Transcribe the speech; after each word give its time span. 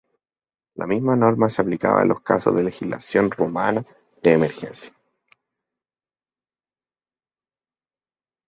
Las 0.77 0.87
misma 0.87 1.15
norma 1.15 1.47
se 1.47 1.61
aplicaba 1.61 2.01
en 2.01 2.07
los 2.07 2.21
casos 2.21 2.55
de 2.55 2.63
legislación 2.63 3.29
romana 3.29 3.85
de 4.23 4.33
emergencia. 4.33 4.91